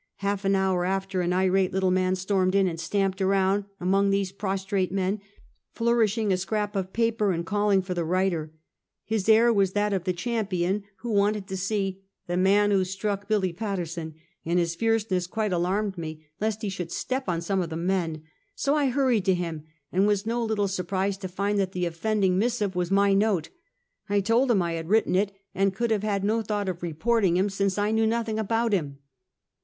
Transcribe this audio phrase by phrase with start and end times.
[0.15, 4.31] Half an hour after, an irate little man stormed in and stamped around among those
[4.31, 5.21] prostrate men,
[5.73, 8.51] flourishing a scrap of paper and calling for the writer.
[9.05, 11.41] His air was that of the champion who The Old Theater.
[11.41, 15.99] 311 wanted to see" the man who struck Billy Patterson," and Ills fierceness quite alarmed
[15.99, 18.23] me, lest lie should step on some of the men.
[18.55, 22.39] So I hurried to him, and was no little surprised to find that the offending
[22.39, 23.49] mis sive was my note.
[24.09, 27.37] I told him I had written it, and could have had no thought of "reporting"
[27.37, 28.97] him, since I knew nothing about him.